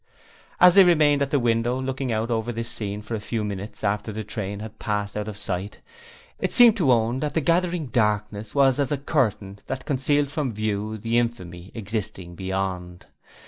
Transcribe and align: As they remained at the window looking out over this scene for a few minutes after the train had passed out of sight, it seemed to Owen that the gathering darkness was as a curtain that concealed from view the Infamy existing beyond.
As 0.59 0.73
they 0.73 0.83
remained 0.83 1.21
at 1.21 1.29
the 1.29 1.37
window 1.39 1.79
looking 1.79 2.11
out 2.11 2.31
over 2.31 2.51
this 2.51 2.69
scene 2.69 3.03
for 3.03 3.13
a 3.13 3.19
few 3.19 3.43
minutes 3.43 3.83
after 3.83 4.11
the 4.11 4.23
train 4.23 4.59
had 4.59 4.79
passed 4.79 5.15
out 5.15 5.27
of 5.27 5.37
sight, 5.37 5.79
it 6.39 6.51
seemed 6.51 6.75
to 6.77 6.91
Owen 6.91 7.19
that 7.19 7.35
the 7.35 7.39
gathering 7.39 7.85
darkness 7.85 8.55
was 8.55 8.79
as 8.79 8.91
a 8.91 8.97
curtain 8.97 9.59
that 9.67 9.85
concealed 9.85 10.31
from 10.31 10.53
view 10.53 10.97
the 10.97 11.19
Infamy 11.19 11.69
existing 11.75 12.33
beyond. 12.33 13.05